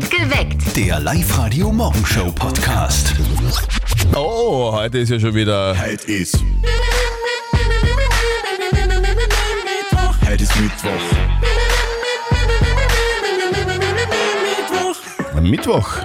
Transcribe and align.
Geweckt. 0.00 0.74
Der 0.74 0.98
Live-Radio-Morgenshow-Podcast. 1.00 3.14
Oh, 4.14 4.72
heute 4.72 4.96
ist 4.98 5.10
ja 5.10 5.20
schon 5.20 5.34
wieder. 5.34 5.76
Heute 5.78 6.10
ist. 6.10 6.38
Heute 10.26 10.44
ist 10.44 10.58
Mittwoch. 10.58 10.90
Mittwoch. 15.42 15.98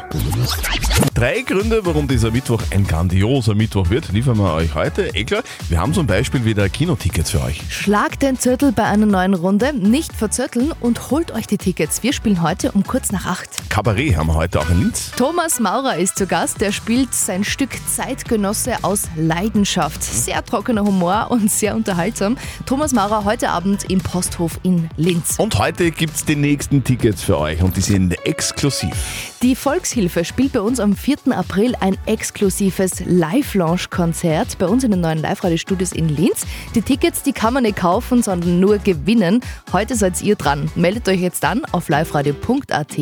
Drei 1.17 1.41
Gründe, 1.41 1.83
warum 1.83 2.07
dieser 2.07 2.29
Mittwoch 2.29 2.61
ein 2.69 2.85
grandioser 2.85 3.55
Mittwoch 3.55 3.89
wird, 3.89 4.11
liefern 4.11 4.37
wir 4.37 4.53
euch 4.53 4.75
heute. 4.75 5.15
Eh 5.15 5.23
klar, 5.23 5.41
wir 5.67 5.79
haben 5.79 5.91
zum 5.91 6.05
Beispiel 6.05 6.45
wieder 6.45 6.69
Kinotickets 6.69 7.31
für 7.31 7.41
euch. 7.41 7.59
Schlagt 7.69 8.21
den 8.21 8.37
Zettel 8.37 8.71
bei 8.71 8.83
einer 8.83 9.07
neuen 9.07 9.33
Runde, 9.33 9.73
nicht 9.73 10.13
verzötteln 10.13 10.73
und 10.79 11.09
holt 11.09 11.31
euch 11.31 11.47
die 11.47 11.57
Tickets. 11.57 12.03
Wir 12.03 12.13
spielen 12.13 12.43
heute 12.43 12.71
um 12.71 12.83
kurz 12.83 13.11
nach 13.11 13.25
acht. 13.25 13.49
Kabarett 13.71 14.15
haben 14.15 14.27
wir 14.27 14.35
heute 14.35 14.59
auch 14.59 14.69
in 14.69 14.77
Linz. 14.77 15.09
Thomas 15.17 15.59
Maurer 15.59 15.97
ist 15.97 16.19
zu 16.19 16.27
Gast. 16.27 16.61
Der 16.61 16.71
spielt 16.71 17.11
sein 17.15 17.43
Stück 17.43 17.71
Zeitgenosse 17.87 18.75
aus 18.83 19.07
Leidenschaft. 19.15 20.03
Sehr 20.03 20.45
trockener 20.45 20.83
Humor 20.83 21.31
und 21.31 21.49
sehr 21.49 21.75
unterhaltsam. 21.75 22.37
Thomas 22.67 22.93
Maurer 22.93 23.25
heute 23.25 23.49
Abend 23.49 23.89
im 23.89 24.01
Posthof 24.01 24.59
in 24.61 24.87
Linz. 24.97 25.39
Und 25.39 25.57
heute 25.57 25.89
gibt's 25.89 26.25
die 26.25 26.35
nächsten 26.35 26.83
Tickets 26.83 27.23
für 27.23 27.39
euch 27.39 27.63
und 27.63 27.75
die 27.75 27.81
sind 27.81 28.23
exklusiv. 28.23 28.93
Die 29.41 29.55
Volkshilfe 29.55 30.23
spielt 30.23 30.53
bei 30.53 30.61
uns 30.61 30.79
am 30.79 30.95
4. 30.95 31.06
April 31.15 31.73
ein 31.79 31.97
exklusives 32.05 33.01
Live-Launch-Konzert 33.05 34.57
bei 34.57 34.65
uns 34.67 34.83
in 34.83 34.91
den 34.91 34.99
neuen 34.99 35.19
Live-Radio-Studios 35.19 35.93
in 35.93 36.09
Linz. 36.09 36.45
Die 36.75 36.81
Tickets, 36.81 37.23
die 37.23 37.31
kann 37.31 37.53
man 37.53 37.63
nicht 37.63 37.77
kaufen, 37.77 38.21
sondern 38.21 38.59
nur 38.59 38.77
gewinnen. 38.79 39.39
Heute 39.71 39.95
seid 39.95 40.21
ihr 40.21 40.35
dran. 40.35 40.69
Meldet 40.75 41.07
euch 41.07 41.21
jetzt 41.21 41.45
an 41.45 41.63
auf 41.71 41.87
liveradio.at. 41.87 42.97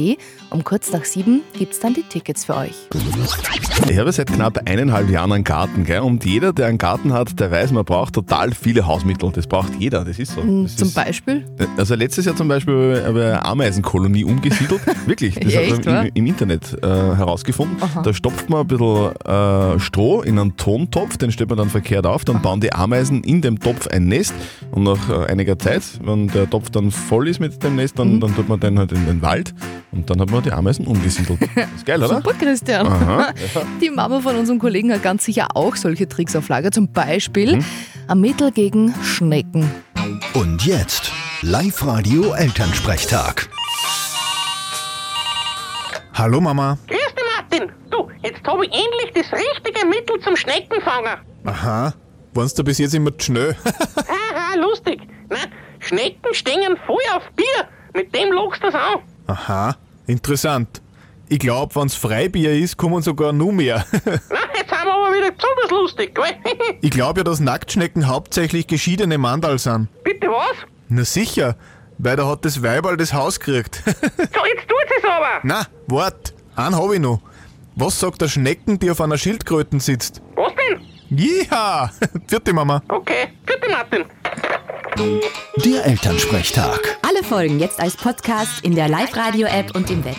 Um 0.52 0.64
kurz 0.64 0.92
nach 0.92 1.04
sieben 1.04 1.42
gibt's 1.58 1.80
dann 1.80 1.96
die 1.96 2.04
Tickets 2.04 2.46
für 2.46 2.56
euch. 2.58 2.76
Ich 3.90 3.98
habe 3.98 4.12
seit 4.12 4.28
knapp 4.28 4.60
eineinhalb 4.70 5.10
Jahren 5.10 5.32
einen 5.32 5.44
Garten, 5.44 5.84
gell? 5.84 6.02
Und 6.02 6.26
jeder, 6.26 6.54
der 6.54 6.68
einen 6.68 6.78
Garten 6.78 7.12
hat, 7.12 7.40
der 7.40 7.50
weiß, 7.50 7.72
man 7.72 7.86
braucht 7.86 8.14
total 8.14 8.52
viele 8.54 8.86
Hausmittel. 8.86 9.32
Das 9.32 9.48
braucht 9.48 9.74
jeder, 9.80 10.06
das 10.06 10.20
ist 10.20 10.34
so. 10.34 10.42
Das 10.42 10.76
Zum 10.76 10.90
ist, 10.90 10.94
Beispiel? 10.94 11.46
Also 11.76 11.96
letztes 11.96 12.26
Jahr 12.26 12.36
zum 12.36 12.48
Beispiel 12.48 13.04
habe 13.06 13.20
ich 13.20 13.26
eine 13.26 13.44
Ameisenkolonie 13.46 14.24
umgesiedelt. 14.24 14.82
Wirklich, 15.08 15.36
das 15.40 15.52
Ja, 15.54 15.62
man 15.62 15.86
wahr? 15.86 16.06
im, 16.06 16.12
im 16.14 16.26
Internet 16.28 16.78
äh, 16.84 16.88
herausgefunden. 16.88 17.78
Da 18.04 18.14
stopft 18.14 18.50
man 18.50 18.62
ein 18.62 18.68
bisschen 18.68 19.16
äh, 19.26 19.80
Stroh 19.80 20.22
in 20.22 20.38
einen 20.40 20.56
Tontopf, 20.58 21.18
den 21.18 21.32
stellt 21.32 21.50
man 21.50 21.58
dann 21.58 21.70
verkehrt 21.70 22.06
auf, 22.06 22.24
dann 22.26 22.42
bauen 22.42 22.60
die 22.62 22.72
Ameisen 22.74 23.24
in 23.24 23.42
dem 23.42 23.60
Topf 23.60 23.88
ein 23.88 24.08
Nest 24.08 24.34
und 24.72 24.84
nach 24.84 25.10
äh, 25.10 25.26
einiger 25.28 25.58
Zeit, 25.58 25.84
wenn 26.04 26.28
der 26.28 26.50
Topf 26.50 26.70
dann 26.70 26.92
voll 26.92 27.28
ist 27.28 27.40
mit 27.40 27.62
dem 27.64 27.76
Nest, 27.78 27.96
Mhm. 27.98 28.00
dann, 28.00 28.20
dann 28.22 28.36
tut 28.36 28.50
man 28.50 28.60
den 28.60 28.78
halt 28.80 28.92
in 28.92 29.06
den 29.06 29.22
Wald 29.22 29.54
und 29.92 30.10
dann 30.10 30.20
hat 30.20 30.30
man 30.32 30.44
die 30.44 30.52
Ameisen 30.52 30.86
umgesiedelt. 30.88 31.40
Ist 31.76 31.86
geil, 31.86 32.02
oder? 32.04 32.18
Super, 32.18 32.34
Christian. 32.34 32.88
Aha. 32.88 33.30
Die 33.82 33.90
Mama 33.90 34.20
von 34.20 34.36
unserem 34.36 34.60
Kollegen 34.60 34.92
hat 34.92 35.04
ganz 35.04 35.24
sicher 35.26 35.48
auch 35.56 35.76
solche 35.76 36.08
Tricks 36.08 36.36
auf 36.36 36.48
Lager. 36.50 36.72
Zum 36.72 36.92
Beispiel 36.92 37.58
Mhm. 37.58 37.66
ein 38.08 38.20
Mittel 38.22 38.52
gegen 38.52 38.94
Schnecken. 39.04 39.70
Und 40.34 40.66
jetzt 40.66 41.12
Live-Radio-Elternsprechtag. 41.42 43.50
Hallo 46.14 46.40
Mama. 46.42 46.78
Martin. 47.60 47.72
Du, 47.90 48.10
jetzt 48.24 48.46
habe 48.46 48.66
ich 48.66 48.72
endlich 48.72 49.12
das 49.14 49.40
richtige 49.40 49.86
Mittel 49.86 50.20
zum 50.22 50.36
Schneckenfangen. 50.36 51.18
Aha. 51.46 51.94
Waren's 52.34 52.54
da 52.54 52.64
bis 52.64 52.80
jetzt 52.80 52.94
immer 52.94 53.18
zu 53.18 53.26
schnell? 53.26 53.56
Haha, 53.66 54.56
lustig. 54.60 55.02
Na, 55.30 55.38
Schnecken 55.80 56.34
stehen 56.34 56.78
voll 56.86 57.02
auf 57.16 57.24
Bier. 57.36 57.46
Mit 57.94 58.14
dem 58.14 58.32
lockst 58.32 58.62
du 58.62 58.68
das 58.68 58.76
an. 58.76 59.00
Aha. 59.28 59.76
Interessant. 60.08 60.82
Ich 61.28 61.40
glaub, 61.40 61.76
wenn's 61.76 61.96
Freibier 61.96 62.52
ist, 62.52 62.78
kommen 62.78 63.02
sogar 63.02 63.34
nur 63.34 63.52
mehr. 63.52 63.86
Na, 64.06 64.12
jetzt 64.56 64.72
haben 64.72 64.88
wir 64.88 64.94
aber 64.94 65.16
wieder 65.16 65.32
besonders 65.32 65.72
lustig, 65.72 66.14
gell? 66.14 66.36
ich 66.82 66.92
glaub 66.92 67.18
ja, 67.18 67.24
dass 67.24 67.40
Nacktschnecken 67.40 68.08
hauptsächlich 68.08 68.68
geschiedene 68.68 69.18
Mandal 69.18 69.58
sind. 69.58 69.88
Bitte 70.04 70.28
was? 70.28 70.56
Na 70.90 71.04
sicher, 71.04 71.56
weil 71.98 72.16
da 72.16 72.28
hat 72.28 72.46
das 72.46 72.62
Weiberl 72.62 72.98
das 72.98 73.14
Haus 73.14 73.40
gekriegt. 73.40 73.82
So, 73.86 73.92
jetzt 74.46 74.68
tut 74.68 74.98
es 75.00 75.04
aber. 75.04 75.40
Na, 75.44 75.66
wart, 75.88 76.34
einen 76.56 76.76
hab 76.76 76.92
ich 76.92 77.00
noch. 77.00 77.22
Was 77.78 78.00
sagt 78.00 78.22
der 78.22 78.30
Schnecken, 78.30 78.80
die 78.80 78.90
auf 78.90 79.02
einer 79.02 79.18
Schildkröten 79.18 79.82
sitzt? 79.82 80.22
Was 80.38 80.54
denn? 80.56 80.80
Ja, 81.50 81.92
vierte 82.28 82.54
Mama. 82.54 82.82
Okay, 82.88 83.28
bitte, 83.46 83.70
Martin. 83.70 84.06
Der 85.66 85.86
Elternsprechtag. 85.86 86.80
Alle 87.02 87.22
Folgen 87.22 87.60
jetzt 87.60 87.82
als 87.82 87.98
Podcast 87.98 88.64
in 88.64 88.76
der 88.76 88.88
Live-Radio-App 88.88 89.76
und 89.76 89.90
im 89.92 90.06
Web. 90.06 90.16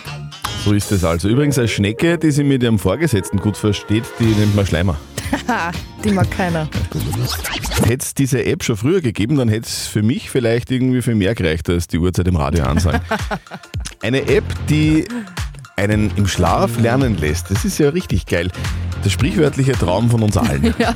So 0.63 0.73
ist 0.73 0.91
es 0.91 1.03
also. 1.03 1.29
Übrigens, 1.29 1.57
eine 1.57 1.67
Schnecke, 1.67 2.19
die 2.19 2.29
sich 2.29 2.45
mit 2.45 2.61
ihrem 2.61 2.77
Vorgesetzten 2.77 3.39
gut 3.39 3.57
versteht, 3.57 4.03
die 4.19 4.25
nennt 4.25 4.55
man 4.55 4.67
Schleimer. 4.67 4.95
Ha, 5.47 5.71
die 6.03 6.11
mag 6.11 6.29
keiner. 6.29 6.69
Hätte 7.85 8.05
es 8.05 8.13
diese 8.13 8.45
App 8.45 8.63
schon 8.63 8.77
früher 8.77 9.01
gegeben, 9.01 9.35
dann 9.35 9.49
hätte 9.49 9.65
es 9.65 9.87
für 9.87 10.03
mich 10.03 10.29
vielleicht 10.29 10.69
irgendwie 10.69 11.01
für 11.01 11.15
mehr 11.15 11.33
gereicht, 11.33 11.67
als 11.69 11.87
die 11.87 11.97
Uhrzeit 11.97 12.27
im 12.27 12.35
Radio 12.35 12.65
ansagen. 12.65 13.01
Eine 14.03 14.21
App, 14.27 14.43
die 14.69 15.05
einen 15.77 16.11
im 16.15 16.27
Schlaf 16.27 16.79
lernen 16.79 17.17
lässt. 17.17 17.49
Das 17.51 17.63
ist 17.63 17.77
ja 17.77 17.89
richtig 17.89 18.25
geil. 18.25 18.49
Der 19.05 19.09
sprichwörtliche 19.09 19.73
Traum 19.73 20.09
von 20.09 20.23
uns 20.23 20.35
allen. 20.35 20.73
Ja, 20.79 20.93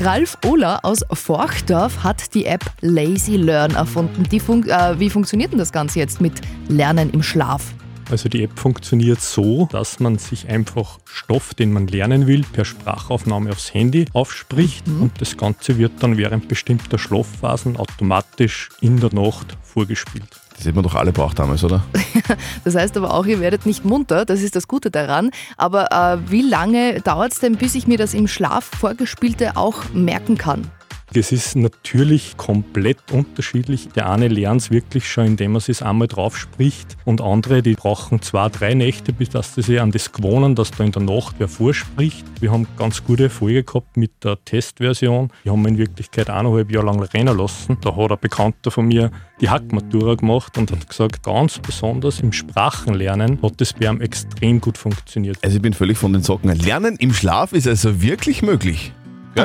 Ralf 0.00 0.36
Ohler 0.46 0.84
aus 0.84 1.00
Forchdorf 1.12 2.04
hat 2.04 2.34
die 2.34 2.44
App 2.44 2.64
Lazy 2.80 3.36
Learn 3.36 3.74
erfunden. 3.74 4.24
Fun 4.40 4.68
äh, 4.68 5.00
wie 5.00 5.10
funktioniert 5.10 5.52
denn 5.52 5.58
das 5.58 5.72
Ganze 5.72 5.98
jetzt 5.98 6.20
mit 6.20 6.34
Lernen 6.68 7.10
im 7.10 7.22
Schlaf? 7.22 7.62
Also 8.10 8.30
die 8.30 8.42
App 8.42 8.58
funktioniert 8.58 9.20
so, 9.20 9.68
dass 9.70 10.00
man 10.00 10.16
sich 10.16 10.48
einfach 10.48 10.98
Stoff, 11.04 11.52
den 11.52 11.72
man 11.72 11.86
lernen 11.88 12.26
will, 12.26 12.42
per 12.52 12.64
Sprachaufnahme 12.64 13.50
aufs 13.50 13.74
Handy 13.74 14.06
aufspricht 14.14 14.86
und 14.88 15.20
das 15.20 15.36
Ganze 15.36 15.76
wird 15.76 15.92
dann 16.00 16.16
während 16.16 16.48
bestimmter 16.48 16.98
Schlafphasen 16.98 17.76
automatisch 17.76 18.70
in 18.80 18.98
der 18.98 19.12
Nacht 19.12 19.58
vorgespielt. 19.62 20.40
Das 20.56 20.66
hätten 20.66 20.76
wir 20.76 20.82
doch 20.82 20.94
alle 20.94 21.12
braucht 21.12 21.38
damals, 21.38 21.62
oder? 21.64 21.84
Das 22.64 22.74
heißt 22.74 22.96
aber 22.96 23.14
auch, 23.14 23.26
ihr 23.26 23.40
werdet 23.40 23.64
nicht 23.64 23.84
munter, 23.84 24.24
das 24.24 24.42
ist 24.42 24.56
das 24.56 24.68
Gute 24.68 24.90
daran. 24.90 25.30
Aber 25.56 25.92
äh, 25.92 26.30
wie 26.30 26.42
lange 26.42 27.00
dauert 27.00 27.32
es 27.32 27.38
denn, 27.38 27.56
bis 27.56 27.74
ich 27.74 27.86
mir 27.86 27.96
das 27.96 28.12
im 28.12 28.26
Schlaf 28.26 28.64
vorgespielte 28.64 29.56
auch 29.56 29.84
merken 29.94 30.36
kann? 30.36 30.70
Es 31.14 31.32
ist 31.32 31.56
natürlich 31.56 32.36
komplett 32.36 32.98
unterschiedlich. 33.12 33.88
Der 33.96 34.10
eine 34.10 34.28
lernt 34.28 34.60
es 34.60 34.70
wirklich 34.70 35.08
schon, 35.08 35.26
indem 35.26 35.54
er 35.54 35.66
es 35.66 35.80
einmal 35.80 36.06
drauf 36.06 36.36
spricht 36.36 36.98
und 37.06 37.22
andere, 37.22 37.62
die 37.62 37.74
brauchen 37.74 38.20
zwei, 38.20 38.50
drei 38.50 38.74
Nächte, 38.74 39.14
bis 39.14 39.30
dass 39.30 39.54
sie 39.54 39.62
sich 39.62 39.80
an 39.80 39.90
das 39.90 40.12
gewohnen, 40.12 40.54
dass 40.54 40.70
da 40.70 40.84
in 40.84 40.92
der 40.92 41.02
Nacht 41.02 41.36
wer 41.38 41.48
vorspricht. 41.48 42.26
Wir 42.40 42.52
haben 42.52 42.66
ganz 42.76 43.02
gute 43.02 43.24
Erfolge 43.24 43.64
gehabt 43.64 43.96
mit 43.96 44.22
der 44.22 44.36
Testversion. 44.44 45.30
Die 45.44 45.50
haben 45.50 45.62
wir 45.62 45.68
in 45.68 45.78
Wirklichkeit 45.78 46.28
eineinhalb 46.28 46.70
Jahre 46.70 46.86
lang 46.86 47.00
rennen 47.02 47.38
lassen. 47.38 47.78
Da 47.80 47.96
hat 47.96 48.12
ein 48.12 48.18
Bekannter 48.20 48.70
von 48.70 48.86
mir 48.86 49.10
die 49.40 49.48
Hackmatura 49.48 50.14
gemacht 50.14 50.58
und 50.58 50.70
hat 50.70 50.88
gesagt, 50.88 51.22
ganz 51.22 51.58
besonders 51.58 52.20
im 52.20 52.32
Sprachenlernen 52.32 53.40
hat 53.42 53.60
das 53.60 53.72
bei 53.72 53.86
ihm 53.86 54.00
extrem 54.02 54.60
gut 54.60 54.76
funktioniert. 54.76 55.38
Also 55.42 55.56
ich 55.56 55.62
bin 55.62 55.72
völlig 55.72 55.96
von 55.96 56.12
den 56.12 56.22
Socken. 56.22 56.54
Lernen 56.54 56.96
im 56.96 57.14
Schlaf 57.14 57.52
ist 57.52 57.66
also 57.66 58.02
wirklich 58.02 58.42
möglich. 58.42 58.92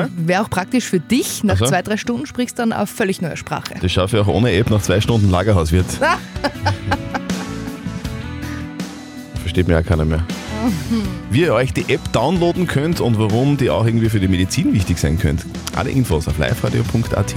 Gell? 0.00 0.08
Wäre 0.16 0.42
auch 0.42 0.50
praktisch 0.50 0.84
für 0.84 1.00
dich. 1.00 1.42
Nach 1.44 1.54
Ach 1.54 1.58
so. 1.60 1.66
zwei, 1.66 1.82
drei 1.82 1.96
Stunden 1.96 2.26
sprichst 2.26 2.58
du 2.58 2.62
dann 2.62 2.72
eine 2.72 2.86
völlig 2.86 3.20
neue 3.22 3.36
Sprache. 3.36 3.74
Das 3.80 3.90
schaffe 3.92 4.16
ich 4.18 4.22
auch 4.22 4.28
ohne 4.28 4.52
App 4.52 4.70
nach 4.70 4.82
zwei 4.82 5.00
Stunden 5.00 5.30
Lagerhauswirt. 5.30 5.86
Versteht 9.40 9.68
mir 9.68 9.74
ja 9.74 9.82
keiner 9.82 10.04
mehr. 10.04 10.24
Wie 11.30 11.42
ihr 11.42 11.52
euch 11.54 11.72
die 11.74 11.92
App 11.92 12.00
downloaden 12.12 12.66
könnt 12.66 13.00
und 13.00 13.18
warum 13.18 13.56
die 13.58 13.68
auch 13.68 13.84
irgendwie 13.84 14.08
für 14.08 14.18
die 14.18 14.28
Medizin 14.28 14.72
wichtig 14.72 14.98
sein 14.98 15.18
könnt. 15.18 15.44
Alle 15.76 15.90
Infos 15.90 16.26
auf 16.26 16.38
liveradio.at. 16.38 17.34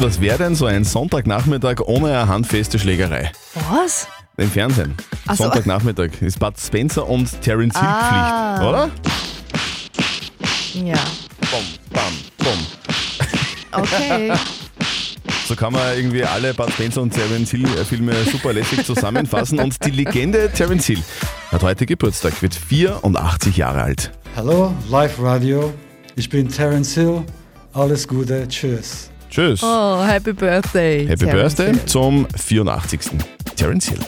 Was 0.00 0.20
wäre 0.20 0.36
denn 0.38 0.54
so 0.54 0.66
ein 0.66 0.84
Sonntagnachmittag 0.84 1.80
ohne 1.86 2.08
eine 2.08 2.28
handfeste 2.28 2.78
Schlägerei? 2.78 3.32
Was? 3.70 4.06
Im 4.36 4.50
Fernsehen. 4.50 4.94
Ach 5.26 5.36
so. 5.36 5.44
Sonntagnachmittag 5.44 6.10
ist 6.20 6.38
Bud 6.38 6.54
Spencer 6.60 7.08
und 7.08 7.40
Terence 7.40 7.78
Hill 7.78 7.88
Ah. 7.88 8.56
Pflicht, 8.58 8.68
oder? 8.68 8.90
Ja. 10.84 10.94
Bum, 11.54 11.62
bam, 11.92 12.12
bum. 12.38 13.80
Okay. 13.80 14.32
So 15.46 15.54
kann 15.54 15.72
man 15.72 15.96
irgendwie 15.96 16.24
alle 16.24 16.52
Bud 16.52 16.68
Spencer 16.72 17.00
und 17.00 17.14
Terence 17.14 17.52
Hill 17.52 17.64
äh, 17.64 17.84
Filme 17.84 18.12
super 18.24 18.52
lässig 18.52 18.84
zusammenfassen. 18.84 19.60
Und 19.60 19.76
die 19.84 19.92
Legende 19.92 20.50
Terence 20.50 20.86
Hill 20.86 21.00
hat 21.52 21.62
heute 21.62 21.86
Geburtstag, 21.86 22.42
wird 22.42 22.56
84 22.56 23.56
Jahre 23.56 23.82
alt. 23.82 24.10
Hallo, 24.34 24.74
Live 24.90 25.22
Radio. 25.22 25.72
Ich 26.16 26.28
bin 26.28 26.48
Terence 26.48 26.94
Hill. 26.94 27.22
Alles 27.72 28.08
Gute. 28.08 28.48
Tschüss. 28.48 29.10
Tschüss. 29.30 29.62
Oh, 29.62 30.02
Happy 30.04 30.32
Birthday. 30.32 31.06
Happy 31.06 31.24
Terence 31.24 31.54
Birthday 31.54 31.78
Hill. 31.78 31.86
zum 31.86 32.26
84. 32.36 33.00
Terence 33.54 33.88
Hill. 33.90 34.00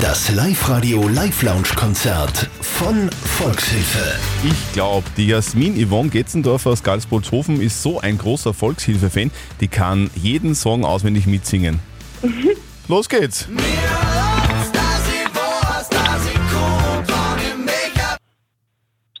Das 0.00 0.34
Live-Radio 0.34 1.08
Live-Lounge-Konzert 1.08 2.48
von 2.62 3.10
Volkshilfe. 3.10 4.18
Ich 4.42 4.72
glaube, 4.72 5.06
die 5.18 5.26
Jasmin 5.26 5.76
Yvonne 5.76 6.08
Getzendorfer 6.08 6.70
aus 6.70 6.82
Galsbolzhofen 6.82 7.60
ist 7.60 7.82
so 7.82 8.00
ein 8.00 8.16
großer 8.16 8.54
Volkshilfe-Fan, 8.54 9.30
die 9.60 9.68
kann 9.68 10.10
jeden 10.14 10.54
Song 10.54 10.86
auswendig 10.86 11.26
mitsingen. 11.26 11.80
Los 12.88 13.10
geht's! 13.10 13.46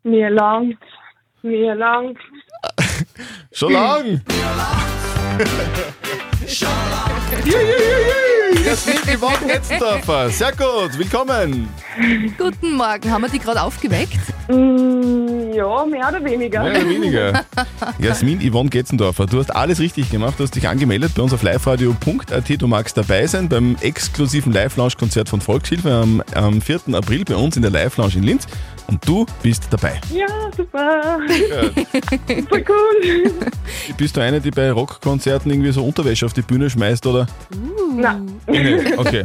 Mir 0.02 0.30
lang, 0.30 0.78
mir 1.42 1.74
lang. 1.74 2.16
Schon 3.52 3.72
lang! 3.74 4.22
Schon 6.46 6.68
lang! 6.68 7.52
Jasmin 8.76 9.16
Yvonne 9.16 9.54
Getzendorfer, 9.54 10.28
sehr 10.28 10.52
gut, 10.52 10.98
willkommen! 10.98 11.66
Guten 12.36 12.72
Morgen, 12.74 13.10
haben 13.10 13.22
wir 13.22 13.30
die 13.30 13.38
gerade 13.38 13.62
aufgeweckt? 13.62 14.18
Ja, 15.56 15.86
mehr 15.86 16.08
oder 16.08 16.22
weniger. 16.22 16.62
Mehr 16.62 16.72
oder 16.72 16.88
weniger. 16.88 17.44
Jasmin 17.98 18.40
Yvonne 18.40 18.68
Getzendorfer, 18.68 19.24
du 19.24 19.38
hast 19.38 19.50
alles 19.54 19.80
richtig 19.80 20.10
gemacht, 20.10 20.34
du 20.36 20.44
hast 20.44 20.54
dich 20.54 20.68
angemeldet 20.68 21.12
bei 21.14 21.22
uns 21.22 21.32
auf 21.32 21.42
liveradio.at. 21.42 22.60
Du 22.62 22.66
magst 22.66 22.96
dabei 22.96 23.26
sein 23.26 23.48
beim 23.48 23.76
exklusiven 23.80 24.52
Live-Lounge-Konzert 24.52 25.30
von 25.30 25.40
Volkshilfe 25.40 25.90
am, 25.90 26.22
am 26.34 26.60
4. 26.60 26.80
April 26.92 27.24
bei 27.24 27.36
uns 27.36 27.56
in 27.56 27.62
der 27.62 27.70
Live-Lounge 27.70 28.16
in 28.16 28.22
Linz. 28.22 28.46
Und 28.88 29.06
du 29.08 29.26
bist 29.42 29.64
dabei. 29.70 30.00
Ja, 30.14 30.26
super. 30.56 31.18
super 32.28 32.58
cool. 32.68 33.32
Bist 33.96 34.16
du 34.16 34.20
eine, 34.20 34.40
die 34.40 34.52
bei 34.52 34.70
Rockkonzerten 34.70 35.50
irgendwie 35.50 35.72
so 35.72 35.84
Unterwäsche 35.84 36.24
auf 36.24 36.34
die 36.34 36.42
Bühne 36.42 36.70
schmeißt, 36.70 37.04
oder? 37.06 37.26
Nein. 37.96 38.30
Nee, 38.46 38.94
okay. 38.96 39.24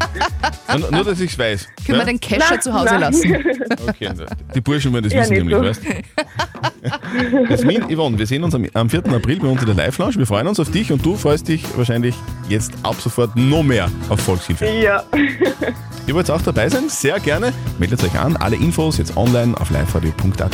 Nur, 0.80 0.90
nur, 0.92 1.04
dass 1.04 1.20
ich 1.20 1.32
es 1.32 1.38
weiß. 1.38 1.68
Können 1.86 2.00
wir 2.00 2.06
den 2.06 2.20
Kescher 2.20 2.60
zu 2.60 2.74
Hause 2.74 2.98
lassen? 2.98 3.36
Okay, 3.88 4.10
die 4.56 4.62
Burschen 4.62 4.92
wollen 4.94 5.04
das 5.04 5.14
Ja, 5.14 5.22
wissen 5.22 5.34
nämlich, 5.34 5.56
so. 5.56 5.64
weißt 5.64 5.82
Jasmin, 7.50 7.84
Yvonne, 7.94 8.18
wir 8.18 8.26
sehen 8.26 8.44
uns 8.44 8.56
am, 8.56 8.66
am 8.74 8.90
4. 8.90 9.06
April 9.08 9.40
bei 9.40 9.48
uns 9.48 9.62
in 9.62 9.68
der 9.68 9.76
Live-Lounge. 9.76 10.16
Wir 10.18 10.26
freuen 10.26 10.48
uns 10.48 10.60
auf 10.60 10.72
dich 10.72 10.92
und 10.92 11.06
du 11.06 11.16
freust 11.16 11.48
dich 11.48 11.64
wahrscheinlich 11.78 12.16
jetzt 12.50 12.74
ab 12.84 12.96
sofort 13.00 13.36
noch 13.36 13.64
mehr 13.64 13.90
auf 14.10 14.20
Volkshilfe. 14.22 14.66
Ja. 14.66 15.04
Ihr 16.08 16.16
wollt 16.16 16.30
auch 16.32 16.42
dabei 16.42 16.68
sein? 16.68 16.90
Sehr 16.90 17.20
gerne. 17.20 17.54
Meldet 17.78 18.04
euch 18.04 18.20
an. 18.20 18.36
Alle 18.36 18.56
Infos 18.56 18.98
jetzt 18.98 19.16
online 19.16 19.56
auf 19.60 19.70
liveradio.at. 19.70 20.52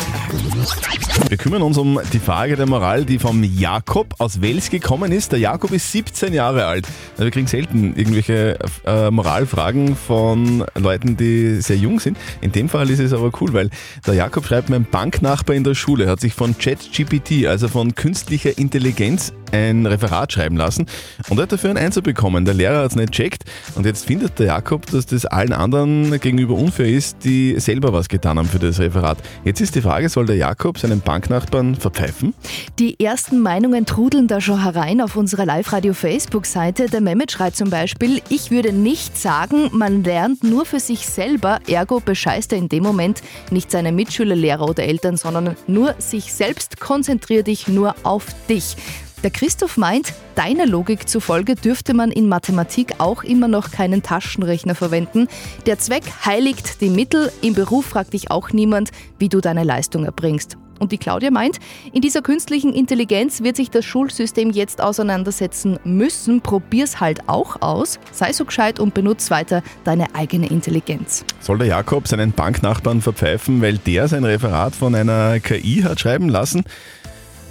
Wir 1.30 1.38
kümmern 1.38 1.62
uns 1.62 1.78
um 1.78 2.00
die 2.14 2.20
Frage 2.20 2.56
der 2.56 2.68
Moral, 2.68 3.06
die 3.06 3.18
vom 3.18 3.44
Jakob 3.44 4.16
aus 4.20 4.42
Wels 4.42 4.70
gekommen 4.70 5.12
ist. 5.12 5.32
Der 5.32 5.40
Jakob 5.40 5.72
ist 5.72 5.92
17 5.92 6.34
Jahre 6.34 6.66
alt. 6.66 6.88
Wir 7.18 7.32
kriegen 7.32 7.48
selten 7.48 7.96
irgendwelche 7.96 8.60
äh, 8.86 9.10
Moralfragen 9.10 9.96
von 9.96 10.66
Leuten, 10.76 11.18
die 11.18 11.62
sehr 11.62 11.78
jung 11.78 12.00
sind. 12.00 12.18
In 12.42 12.52
dem 12.52 12.70
Fall 12.70 12.90
ist 12.90 13.00
es 13.00 13.14
aber 13.14 13.32
cool, 13.42 13.54
weil 13.54 13.70
der 14.06 14.14
Jakob 14.14 14.46
schreibt, 14.46 14.70
mein 14.70 14.86
Banknachbar 14.86 15.56
in 15.56 15.64
der 15.64 15.76
Schule 15.76 16.08
hat 16.08 16.20
sich 16.20 16.34
von 16.34 16.58
ChatGPT, 16.58 17.48
also 17.48 17.68
von 17.68 17.96
künstlicher 17.96 18.58
Intelligenz, 18.58 19.34
ein 19.52 19.86
Referat 19.86 20.34
schreiben 20.34 20.58
lassen 20.58 20.86
und 21.30 21.38
er 21.38 21.44
hat 21.44 21.52
dafür 21.52 21.70
ein 21.70 21.78
Einser 21.78 22.02
bekommen. 22.02 22.46
Der 22.46 22.54
Lehrer 22.54 22.84
hat 22.84 22.92
es 22.92 22.96
nicht 22.96 23.12
checkt 23.12 23.44
und 23.76 23.86
jetzt 23.86 24.06
findet 24.06 24.40
der 24.40 24.48
Jakob, 24.48 24.86
dass 24.88 25.06
das 25.06 25.26
allen 25.26 25.54
anderen 25.54 26.20
gegenüber 26.20 26.56
unfair 26.56 26.88
ist, 26.88 27.24
die 27.24 27.60
selber 27.60 27.94
was 27.94 28.10
getan 28.10 28.38
haben 28.38 28.48
für 28.48 28.60
das 28.60 28.80
Referat. 28.80 29.18
Jetzt 29.44 29.62
ist 29.62 29.76
die 29.76 29.82
Frage, 29.82 30.10
soll 30.10 30.26
der 30.26 30.36
Jakob 30.36 30.78
seinen 30.78 31.02
Banknachbarn 31.02 31.76
verpfeifen? 31.76 32.34
Die 32.80 33.00
ersten 33.00 33.40
Meinungen 33.40 33.86
trudeln 33.86 34.28
da 34.28 34.42
schon 34.42 34.64
herein 34.64 35.02
auf 35.02 35.16
unserer 35.16 35.46
Live-Radio-Facebook-Seite. 35.46 36.88
Der 36.88 37.02
Mehmet 37.02 37.32
schreibt 37.32 37.56
zum 37.58 37.70
Beispiel, 37.70 38.22
ich 38.30 38.52
würde 38.52 38.74
nicht 38.74 39.18
sagen, 39.18 39.70
man 39.72 40.04
lernt 40.04 40.44
nur 40.44 40.66
für 40.66 40.80
sich 40.80 41.08
selber, 41.08 41.60
ergo 41.68 42.00
bescheißt 42.00 42.52
er 42.54 42.60
in 42.60 42.70
dem 42.70 42.84
Moment 42.84 43.22
nicht 43.52 43.72
seine 43.72 43.92
Mitschüler, 43.92 44.36
Lehrer 44.36 44.70
oder 44.70 44.84
Eltern, 44.84 45.18
sondern 45.18 45.56
nur 45.68 45.96
sich 46.00 46.34
selbst, 46.34 46.80
konzentrier 46.80 47.44
dich 47.44 47.68
nur 47.68 47.96
auf 48.04 48.26
dich. 48.50 48.76
Der 49.24 49.32
Christoph 49.32 49.78
meint, 49.78 50.14
deiner 50.36 50.68
Logik 50.68 51.10
zufolge 51.10 51.56
dürfte 51.56 51.96
man 51.96 52.12
in 52.12 52.30
Mathematik 52.30 52.96
auch 53.00 53.24
immer 53.24 53.48
noch 53.48 53.72
keinen 53.72 54.04
Taschenrechner 54.04 54.76
verwenden. 54.76 55.28
Der 55.66 55.80
Zweck 55.80 56.04
heiligt 56.24 56.82
die 56.82 56.90
Mittel. 56.90 57.32
Im 57.42 57.56
Beruf 57.56 57.88
fragt 57.88 58.14
dich 58.14 58.30
auch 58.30 58.52
niemand, 58.52 58.92
wie 59.18 59.28
du 59.28 59.42
deine 59.42 59.64
Leistung 59.64 60.06
erbringst. 60.06 60.58
Und 60.80 60.92
die 60.92 61.00
Claudia 61.00 61.32
meint, 61.32 61.58
in 61.92 62.02
dieser 62.02 62.22
künstlichen 62.22 62.72
Intelligenz 62.74 63.42
wird 63.42 63.56
sich 63.56 63.72
das 63.72 63.86
Schulsystem 63.86 64.52
jetzt 64.52 64.82
auseinandersetzen 64.82 65.80
müssen. 65.84 66.42
Probier's 66.42 67.00
halt 67.00 67.28
auch 67.28 67.62
aus, 67.64 68.00
sei 68.12 68.32
so 68.32 68.46
gescheit 68.46 68.80
und 68.80 68.94
benutz 68.94 69.32
weiter 69.32 69.64
deine 69.84 70.14
eigene 70.14 70.48
Intelligenz. 70.48 71.26
Soll 71.40 71.58
der 71.58 71.68
Jakob 71.68 72.08
seinen 72.08 72.34
Banknachbarn 72.34 73.02
verpfeifen, 73.02 73.64
weil 73.64 73.80
der 73.80 74.08
sein 74.08 74.24
Referat 74.24 74.76
von 74.76 74.94
einer 74.94 75.40
KI 75.40 75.82
hat 75.84 76.00
schreiben 76.00 76.30
lassen? 76.30 76.64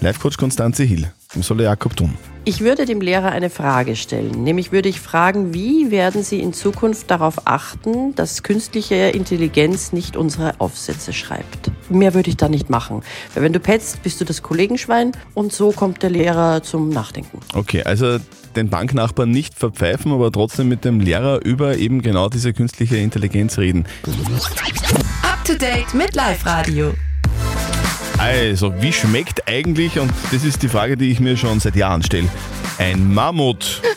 Live-Coach 0.01 0.37
Konstanze 0.37 0.85
Hill. 0.85 1.11
Was 1.34 1.46
soll 1.46 1.58
der 1.58 1.67
Jakob 1.67 1.96
tun? 1.96 2.14
Ich 2.44 2.61
würde 2.61 2.84
dem 2.84 3.00
Lehrer 3.00 3.32
eine 3.32 3.50
Frage 3.50 3.96
stellen. 3.96 4.44
Nämlich 4.44 4.70
würde 4.70 4.88
ich 4.88 5.00
fragen, 5.00 5.52
wie 5.52 5.90
werden 5.90 6.23
Sie 6.23 6.40
in 6.40 6.52
Zukunft 6.52 7.11
darauf 7.11 7.46
achten, 7.49 8.14
dass 8.14 8.44
künstliche 8.44 8.94
Intelligenz 8.94 9.93
nicht 9.93 10.17
unsere 10.17 10.61
Aufsätze 10.61 11.12
schreibt? 11.12 11.73
Mehr 11.90 12.14
würde 12.14 12.31
ich 12.31 12.37
da 12.37 12.49
nicht 12.49 12.70
machen. 12.70 13.02
Weil 13.34 13.43
wenn 13.43 13.52
du 13.52 13.58
petzt, 13.58 14.02
bist 14.05 14.20
du 14.20 14.25
das 14.25 14.43
Kollegenschwein 14.43 15.12
und 15.34 15.52
so 15.52 15.73
kommt 15.73 16.05
der 16.05 16.11
Lehrer 16.11 16.62
zum 16.62 16.88
Nachdenken. 16.88 17.40
Okay, 17.52 17.82
also 17.82 18.19
den 18.55 18.70
Banknachbarn 18.70 19.31
nicht 19.31 19.55
verpfeifen, 19.55 20.12
aber 20.12 20.31
trotzdem 20.31 20.69
mit 20.69 20.84
dem 20.84 21.00
Lehrer 21.00 21.44
über 21.44 21.76
eben 21.76 22.00
genau 22.00 22.28
diese 22.28 22.52
künstliche 22.52 22.96
Intelligenz 22.96 23.58
reden. 23.58 23.87
Up 25.23 25.44
to 25.44 25.55
date 25.55 25.93
mit 25.94 26.14
Live 26.14 26.46
Radio. 26.46 26.94
Also, 28.19 28.73
wie 28.81 28.93
schmeckt 28.93 29.47
eigentlich, 29.47 29.99
und 29.99 30.11
das 30.33 30.43
ist 30.43 30.63
die 30.63 30.69
Frage, 30.69 30.97
die 30.97 31.11
ich 31.11 31.21
mir 31.21 31.37
schon 31.37 31.61
seit 31.61 31.77
Jahren 31.77 32.03
stelle, 32.03 32.29
ein 32.79 33.13
Mammut? 33.13 33.83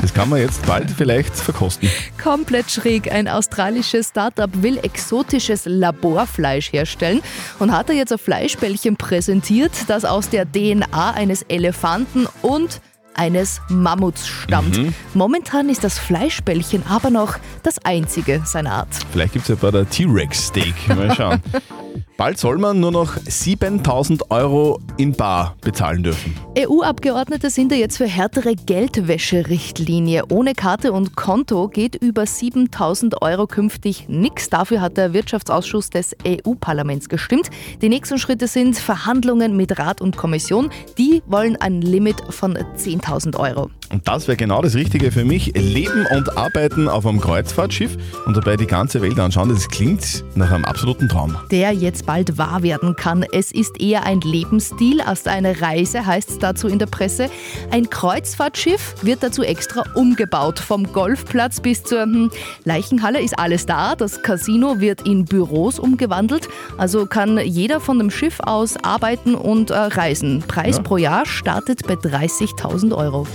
Das 0.00 0.14
kann 0.14 0.28
man 0.28 0.40
jetzt 0.40 0.66
bald 0.66 0.90
vielleicht 0.90 1.36
verkosten. 1.36 1.88
Komplett 2.20 2.70
schräg. 2.70 3.12
Ein 3.12 3.28
australisches 3.28 4.08
Startup 4.08 4.50
will 4.62 4.78
exotisches 4.78 5.66
Laborfleisch 5.66 6.72
herstellen 6.72 7.20
und 7.58 7.70
hat 7.70 7.90
da 7.90 7.92
jetzt 7.92 8.10
ein 8.10 8.18
Fleischbällchen 8.18 8.96
präsentiert, 8.96 9.72
das 9.86 10.04
aus 10.04 10.30
der 10.30 10.50
DNA 10.50 11.12
eines 11.12 11.42
Elefanten 11.42 12.26
und 12.42 12.80
eines 13.14 13.60
Mammuts 13.68 14.26
stammt. 14.26 14.78
Mhm. 14.78 14.94
Momentan 15.14 15.68
ist 15.68 15.84
das 15.84 15.98
Fleischbällchen 15.98 16.82
aber 16.88 17.10
noch 17.10 17.36
das 17.62 17.78
einzige 17.84 18.42
seiner 18.44 18.72
Art. 18.72 18.88
Vielleicht 19.12 19.34
gibt 19.34 19.44
es 19.44 19.48
ja 19.50 19.54
bei 19.56 19.70
der 19.70 19.88
T-Rex 19.88 20.46
Steak. 20.46 20.74
Mal 20.88 21.14
schauen. 21.14 21.42
Bald 22.20 22.38
soll 22.38 22.58
man 22.58 22.80
nur 22.80 22.92
noch 22.92 23.16
7000 23.16 24.30
Euro 24.30 24.78
in 24.98 25.14
Bar 25.14 25.56
bezahlen 25.62 26.02
dürfen. 26.02 26.36
EU-Abgeordnete 26.54 27.48
sind 27.48 27.72
da 27.72 27.76
jetzt 27.76 27.96
für 27.96 28.06
härtere 28.06 28.56
Geldwäscherichtlinie. 28.56 30.24
Ohne 30.28 30.52
Karte 30.52 30.92
und 30.92 31.16
Konto 31.16 31.68
geht 31.68 31.94
über 31.94 32.26
7000 32.26 33.22
Euro 33.22 33.46
künftig 33.46 34.10
nichts. 34.10 34.50
Dafür 34.50 34.82
hat 34.82 34.98
der 34.98 35.14
Wirtschaftsausschuss 35.14 35.88
des 35.88 36.14
EU-Parlaments 36.26 37.08
gestimmt. 37.08 37.48
Die 37.80 37.88
nächsten 37.88 38.18
Schritte 38.18 38.48
sind 38.48 38.76
Verhandlungen 38.76 39.56
mit 39.56 39.78
Rat 39.78 40.02
und 40.02 40.18
Kommission. 40.18 40.68
Die 40.98 41.22
wollen 41.24 41.56
ein 41.56 41.80
Limit 41.80 42.16
von 42.28 42.54
10.000 42.54 43.40
Euro. 43.40 43.70
Und 43.92 44.06
das 44.06 44.28
wäre 44.28 44.36
genau 44.36 44.62
das 44.62 44.74
Richtige 44.76 45.10
für 45.10 45.24
mich. 45.24 45.52
Leben 45.56 46.06
und 46.16 46.36
arbeiten 46.38 46.88
auf 46.88 47.04
einem 47.06 47.20
Kreuzfahrtschiff 47.20 47.96
und 48.24 48.36
dabei 48.36 48.56
die 48.56 48.66
ganze 48.66 49.02
Welt 49.02 49.18
anschauen. 49.18 49.48
Das 49.48 49.68
klingt 49.68 50.24
nach 50.36 50.52
einem 50.52 50.64
absoluten 50.64 51.08
Traum. 51.08 51.36
der 51.50 51.72
jetzt 51.72 52.06
bald 52.06 52.38
wahr 52.38 52.62
werden 52.62 52.94
kann. 52.94 53.24
Es 53.32 53.50
ist 53.50 53.80
eher 53.80 54.04
ein 54.04 54.20
Lebensstil 54.20 55.00
als 55.00 55.26
eine 55.26 55.60
Reise, 55.60 56.06
heißt 56.06 56.30
es 56.30 56.38
dazu 56.38 56.68
in 56.68 56.78
der 56.78 56.86
Presse. 56.86 57.28
Ein 57.72 57.90
Kreuzfahrtschiff 57.90 58.94
wird 59.02 59.22
dazu 59.24 59.42
extra 59.42 59.82
umgebaut. 59.94 60.60
Vom 60.60 60.92
Golfplatz 60.92 61.60
bis 61.60 61.82
zur 61.82 62.02
hm, 62.02 62.30
Leichenhalle 62.64 63.20
ist 63.20 63.38
alles 63.38 63.66
da. 63.66 63.96
Das 63.96 64.22
Casino 64.22 64.78
wird 64.80 65.02
in 65.06 65.24
Büros 65.24 65.80
umgewandelt. 65.80 66.48
Also 66.78 67.06
kann 67.06 67.38
jeder 67.38 67.80
von 67.80 67.98
dem 67.98 68.10
Schiff 68.10 68.38
aus 68.40 68.76
arbeiten 68.84 69.34
und 69.34 69.70
äh, 69.70 69.74
reisen. 69.74 70.44
Preis 70.46 70.76
Ja. 70.76 70.82
pro 70.82 70.96
Jahr 70.96 71.26
startet 71.26 71.86
bei 71.88 71.94
30.000 71.94 72.96
Euro. 72.96 73.26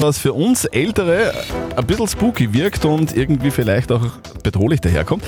Was 0.00 0.18
für 0.18 0.32
uns 0.32 0.64
Ältere 0.64 1.32
ein 1.76 1.86
bisschen 1.86 2.08
spooky 2.08 2.52
wirkt 2.52 2.84
und 2.84 3.16
irgendwie 3.16 3.50
vielleicht 3.50 3.92
auch 3.92 4.06
bedrohlich 4.42 4.80
daherkommt, 4.80 5.24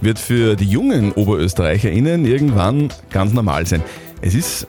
wird 0.00 0.18
für 0.18 0.56
die 0.56 0.66
jungen 0.66 1.12
OberösterreicherInnen 1.12 2.24
irgendwann 2.24 2.92
ganz 3.10 3.32
normal 3.32 3.66
sein. 3.66 3.82
Es 4.20 4.34
ist 4.34 4.66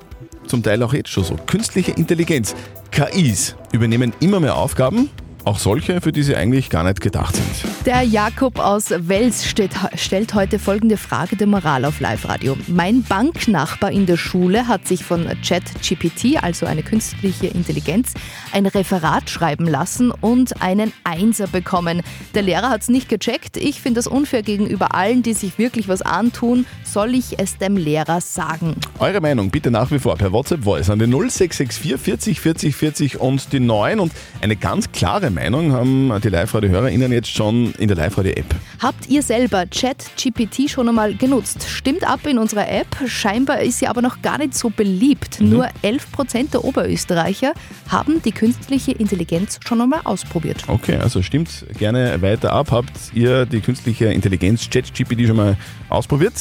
zum 0.47 0.63
Teil 0.63 0.81
auch 0.83 0.93
jetzt 0.93 1.09
schon 1.09 1.23
so. 1.23 1.35
Künstliche 1.47 1.91
Intelligenz, 1.91 2.55
KIs, 2.91 3.55
übernehmen 3.71 4.13
immer 4.19 4.39
mehr 4.39 4.55
Aufgaben, 4.55 5.09
auch 5.45 5.59
solche, 5.59 6.01
für 6.01 6.11
die 6.11 6.23
sie 6.23 6.35
eigentlich 6.35 6.69
gar 6.69 6.83
nicht 6.83 7.01
gedacht 7.01 7.35
sind. 7.35 7.73
Der 7.85 8.03
Jakob 8.03 8.59
aus 8.59 8.91
Wels 8.97 9.45
steht, 9.45 9.71
stellt 9.95 10.33
heute 10.33 10.57
folgende 10.57 10.95
Frage 10.95 11.35
der 11.35 11.47
Moral 11.47 11.83
auf 11.83 11.99
Live-Radio. 11.99 12.55
Mein 12.67 13.03
Banknachbar 13.03 13.91
in 13.91 14.05
der 14.05 14.15
Schule 14.15 14.69
hat 14.69 14.87
sich 14.87 15.03
von 15.03 15.27
ChatGPT, 15.45 16.41
also 16.41 16.65
eine 16.65 16.81
künstliche 16.81 17.47
Intelligenz, 17.47 18.13
ein 18.53 18.67
Referat 18.67 19.29
schreiben 19.29 19.67
lassen 19.67 20.11
und 20.11 20.61
einen 20.61 20.93
Einser 21.03 21.47
bekommen. 21.47 22.03
Der 22.33 22.43
Lehrer 22.43 22.69
hat 22.69 22.83
es 22.83 22.87
nicht 22.87 23.09
gecheckt. 23.09 23.57
Ich 23.57 23.81
finde 23.81 23.97
das 23.97 24.07
unfair 24.07 24.43
gegenüber 24.43 24.95
allen, 24.95 25.21
die 25.21 25.33
sich 25.33 25.57
wirklich 25.57 25.89
was 25.89 26.01
antun. 26.01 26.65
Soll 26.85 27.15
ich 27.15 27.37
es 27.37 27.57
dem 27.57 27.75
Lehrer 27.75 28.21
sagen? 28.21 28.77
Eure 28.99 29.19
Meinung 29.19 29.49
bitte 29.49 29.71
nach 29.71 29.91
wie 29.91 29.99
vor 29.99 30.15
per 30.15 30.31
WhatsApp 30.31 30.63
Voice 30.63 30.89
an 30.89 30.99
die 30.99 31.07
0664 31.07 31.99
40 31.99 32.39
40 32.39 32.75
40 32.77 33.19
und 33.19 33.51
die 33.51 33.59
9. 33.59 33.99
Und 33.99 34.13
eine 34.39 34.55
ganz 34.55 34.89
klare 34.93 35.31
Meinung 35.31 35.73
haben 35.73 36.13
die 36.23 36.29
Live-Radio-HörerInnen 36.29 37.11
jetzt 37.11 37.35
schon 37.35 37.73
in 37.77 37.88
der 37.88 37.98
Live-Radio-App. 37.98 38.46
Habt 38.80 39.08
ihr 39.10 39.22
selber 39.22 39.65
ChatGPT 39.65 40.70
schon 40.70 40.89
einmal 40.89 41.13
genutzt? 41.15 41.65
Stimmt 41.68 42.03
ab 42.03 42.25
in 42.25 42.38
unserer 42.38 42.70
App. 42.70 42.88
Scheinbar 43.08 43.62
ist 43.62 43.80
sie 43.80 43.88
aber 43.88 44.01
noch 44.01 44.22
gar 44.22 44.38
nicht 44.38 44.56
so 44.56 44.70
beliebt. 44.70 45.39
Mhm. 45.39 45.50
Nur 45.50 45.68
11% 45.84 46.51
der 46.51 46.63
Oberösterreicher 46.63 47.53
haben 47.89 48.22
die 48.22 48.32
künstliche 48.32 48.92
Intelligenz 48.92 49.60
schon 49.68 49.82
einmal 49.82 50.01
ausprobiert. 50.03 50.63
Okay, 50.68 50.98
also 50.98 51.22
stimmt 51.22 51.65
gerne 51.77 52.22
weiter 52.22 52.53
ab. 52.53 52.72
Habt 52.72 53.13
ihr 53.13 53.46
die 53.46 53.62
künstliche 53.62 54.06
Intelligenz 54.06 54.70
ChatGPT 54.70 55.27
schon 55.27 55.38
mal 55.38 55.58
ausprobiert? 55.89 56.34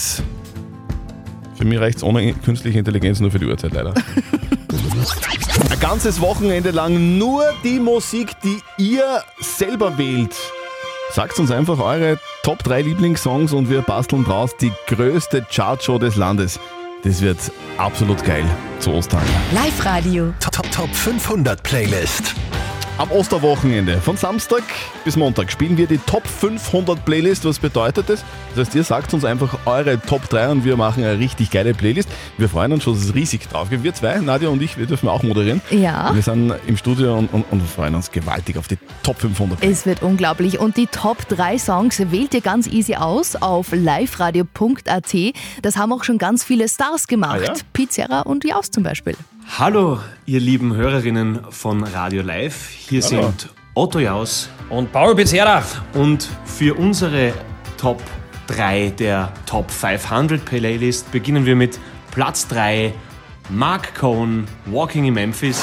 Für 1.57 1.65
mich 1.65 1.79
reicht 1.79 1.99
es 1.99 2.03
ohne 2.03 2.33
künstliche 2.35 2.79
Intelligenz 2.79 3.21
nur 3.21 3.31
für 3.31 3.39
die 3.39 3.47
Uhrzeit 3.47 3.73
leider. 3.73 3.95
Ein 5.71 5.81
ganzes 5.81 6.21
Wochenende 6.21 6.71
lang 6.71 7.19
nur 7.19 7.45
die 7.63 7.79
Musik, 7.79 8.31
die 8.43 8.59
ihr 8.79 9.23
selber 9.41 9.97
wählt. 9.99 10.35
Sagt 11.13 11.39
uns 11.39 11.51
einfach 11.51 11.79
eure 11.79 12.19
Top 12.43 12.63
3 12.65 12.81
Lieblingssongs 12.81 13.53
und 13.53 13.69
wir 13.69 13.83
basteln 13.83 14.25
draus 14.25 14.57
die 14.57 14.73
größte 14.87 15.45
Chartshow 15.55 15.99
des 15.99 16.17
Landes. 16.17 16.59
Das 17.05 17.21
wird 17.21 17.39
absolut 17.77 18.25
geil 18.25 18.45
zu 18.79 18.93
Ostern. 18.93 19.23
Live-Radio. 19.53 20.33
Top, 20.41 20.53
Top, 20.53 20.71
Top 20.71 20.95
500 20.95 21.63
Playlist. 21.63 22.35
Am 23.03 23.11
Osterwochenende 23.11 24.01
von 24.01 24.17
Samstag 24.17 24.63
bis 25.05 25.17
Montag 25.17 25.51
spielen 25.51 25.77
wir 25.77 25.89
die 25.89 25.99
Top 25.99 26.25
500 26.25 27.05
Playlist. 27.05 27.45
Was 27.45 27.59
bedeutet 27.59 28.09
das? 28.09 28.25
Das 28.55 28.69
heißt, 28.69 28.77
ihr 28.77 28.85
sagt 28.85 29.13
uns 29.13 29.25
einfach 29.25 29.59
eure 29.67 30.01
Top 30.01 30.29
3 30.29 30.51
und 30.51 30.65
wir 30.65 30.77
machen 30.77 31.03
eine 31.03 31.19
richtig 31.19 31.51
geile 31.51 31.75
Playlist. 31.75 32.09
Wir 32.39 32.49
freuen 32.49 32.73
uns 32.73 32.85
schon, 32.85 32.95
dass 32.95 33.03
es 33.03 33.13
riesig 33.13 33.49
drauf. 33.49 33.73
Wir 33.73 33.93
zwei, 33.93 34.21
Nadja 34.21 34.51
und 34.51 34.63
ich, 34.63 34.79
wir 34.79 34.87
dürfen 34.87 35.09
auch 35.09 35.25
moderieren. 35.25 35.61
Ja. 35.71 36.15
Wir 36.15 36.23
sind 36.23 36.55
im 36.69 36.77
Studio 36.77 37.19
und, 37.19 37.33
und, 37.33 37.45
und 37.51 37.69
freuen 37.69 37.97
uns 37.97 38.09
gewaltig 38.09 38.57
auf 38.57 38.69
die 38.69 38.79
Top 39.03 39.19
500. 39.19 39.65
Es 39.65 39.85
wird 39.85 40.05
unglaublich. 40.05 40.61
Und 40.61 40.77
die 40.77 40.87
Top 40.87 41.29
3 41.29 41.59
Songs 41.59 41.99
wählt 42.13 42.33
ihr 42.35 42.41
ganz 42.41 42.69
easy 42.69 42.95
aus 42.95 43.35
auf 43.35 43.73
liveradio.at. 43.73 45.17
Das 45.61 45.77
haben 45.77 45.93
auch 45.93 46.05
schon 46.05 46.19
ganz 46.19 46.45
viele 46.45 46.69
Stars 46.69 47.09
gemacht. 47.09 47.41
Ah 47.43 47.47
ja? 47.47 47.55
Pizzerra 47.73 48.21
und 48.21 48.45
Jaus 48.45 48.71
zum 48.71 48.85
Beispiel. 48.85 49.17
Hallo, 49.49 50.01
ihr 50.25 50.41
lieben 50.41 50.75
Hörerinnen 50.75 51.41
von 51.51 51.85
Radio 51.85 52.23
Live. 52.23 52.69
Hier 52.71 53.03
Hallo. 53.03 53.23
sind 53.23 53.49
Otto 53.75 53.99
Jaus 53.99 54.49
und 54.71 54.93
Paul 54.93 55.15
Pizzerra. 55.15 55.63
Und 55.95 56.29
für 56.45 56.75
unsere 56.75 57.33
Top 57.77 58.03
3 58.47 58.91
der 58.99 59.33
Top 59.47 59.71
500 59.71 60.45
Playlist 60.45 61.11
beginnen 61.13 61.45
wir 61.45 61.57
mit 61.57 61.79
Platz 62.11 62.49
3 62.49 62.95
Mark 63.51 63.95
Cohn, 63.95 64.47
Walking 64.67 65.05
in 65.05 65.15
Memphis. 65.15 65.63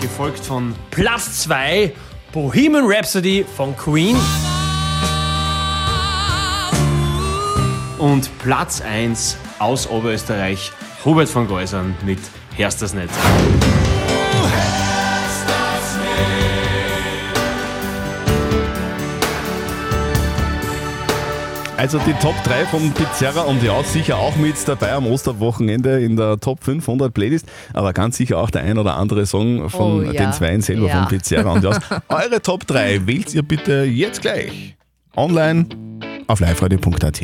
Gefolgt 0.00 0.40
von 0.40 0.74
Platz 0.90 1.42
2 1.42 1.92
Bohemian 2.32 2.84
Rhapsody 2.86 3.44
von 3.56 3.76
Queen. 3.76 4.16
und 7.98 8.30
Platz 8.38 8.80
1 8.80 9.36
aus 9.58 9.88
Oberösterreich 9.88 10.72
Hubert 11.04 11.28
von 11.28 11.46
Geusern 11.48 11.94
mit 12.04 12.18
Herst 12.56 12.82
das 12.82 12.92
nicht. 12.94 13.08
Also 21.76 22.00
die 22.00 22.12
Top 22.14 22.34
3 22.42 22.66
von 22.66 22.90
Pizzerra 22.90 23.42
und 23.42 23.62
Jaus 23.62 23.92
sicher 23.92 24.18
auch 24.18 24.34
mit 24.34 24.56
dabei 24.66 24.92
am 24.94 25.06
Osterwochenende 25.06 26.00
in 26.00 26.16
der 26.16 26.40
Top 26.40 26.64
500 26.64 27.14
Playlist, 27.14 27.46
aber 27.72 27.92
ganz 27.92 28.16
sicher 28.16 28.38
auch 28.38 28.50
der 28.50 28.62
ein 28.62 28.78
oder 28.78 28.96
andere 28.96 29.26
Song 29.26 29.70
von 29.70 30.00
Oh 30.00 30.02
ja. 30.02 30.12
den 30.12 30.32
Zweien 30.32 30.60
selber 30.60 30.88
Ja. 30.88 30.98
von 31.02 31.08
Pizzerra 31.08 31.52
und 31.52 31.62
Jaus. 31.62 31.78
Eure 32.08 32.42
Top 32.42 32.66
3 32.66 33.06
wählt 33.06 33.32
ihr 33.32 33.42
bitte 33.42 33.84
jetzt 33.84 34.22
gleich 34.22 34.74
online 35.14 35.66
auf 36.28 36.40
liveradio.at. 36.40 37.20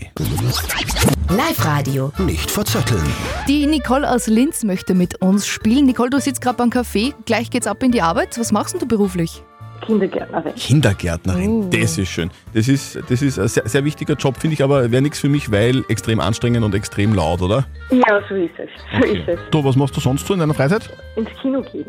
Live-Radio. 1.28 2.12
Nicht 2.18 2.50
verzetteln. 2.50 3.04
Die 3.48 3.66
Nicole 3.66 4.10
aus 4.10 4.26
Linz 4.26 4.64
möchte 4.64 4.94
mit 4.94 5.20
uns 5.20 5.46
spielen. 5.46 5.86
Nicole, 5.86 6.10
du 6.10 6.20
sitzt 6.20 6.40
gerade 6.40 6.56
beim 6.56 6.70
Café. 6.70 7.14
Gleich 7.26 7.50
geht's 7.50 7.66
ab 7.66 7.82
in 7.82 7.92
die 7.92 8.02
Arbeit. 8.02 8.38
Was 8.38 8.52
machst 8.52 8.74
denn 8.74 8.80
du 8.80 8.86
beruflich? 8.86 9.42
Kindergärtnerin. 9.80 10.54
Kindergärtnerin, 10.54 11.50
Oh. 11.64 11.70
das 11.70 11.98
ist 11.98 12.08
schön. 12.08 12.30
Das 12.52 12.68
ist, 12.68 12.98
das 13.08 13.20
ist 13.22 13.38
ein 13.38 13.48
sehr, 13.48 13.68
sehr 13.68 13.84
wichtiger 13.84 14.14
Job, 14.14 14.36
finde 14.38 14.54
ich, 14.54 14.62
aber 14.62 14.90
wäre 14.90 15.02
nichts 15.02 15.18
für 15.18 15.28
mich, 15.28 15.50
weil 15.50 15.82
extrem 15.88 16.20
anstrengend 16.20 16.64
und 16.64 16.74
extrem 16.74 17.14
laut, 17.14 17.42
oder? 17.42 17.66
Ja, 17.90 18.20
so 18.28 18.34
ist 18.34 18.52
es. 18.58 18.68
So 19.00 19.06
ist 19.06 19.28
es. 19.28 19.38
Du, 19.50 19.62
was 19.64 19.76
machst 19.76 19.96
du 19.96 20.00
sonst 20.00 20.26
so 20.26 20.34
in 20.34 20.40
deiner 20.40 20.54
Freizeit? 20.54 20.88
Ins 21.16 21.28
Kino 21.40 21.62
gehen. 21.62 21.86